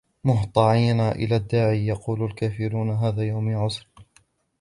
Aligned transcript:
مهطعين 0.23 0.99
إلى 0.99 1.35
الداع 1.35 1.73
يقول 1.73 2.23
الكافرون 2.23 2.89
هذا 2.89 3.21
يوم 3.23 3.55
عسر 3.57 3.87